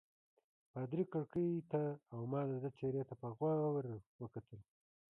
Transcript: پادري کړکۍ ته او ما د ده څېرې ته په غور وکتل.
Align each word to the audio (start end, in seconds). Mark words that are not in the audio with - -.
پادري 0.71 1.03
کړکۍ 1.13 1.49
ته 1.71 1.81
او 2.13 2.21
ما 2.31 2.41
د 2.49 2.51
ده 2.63 2.69
څېرې 2.77 3.03
ته 3.09 3.15
په 3.21 3.27
غور 3.37 3.83
وکتل. 4.21 4.59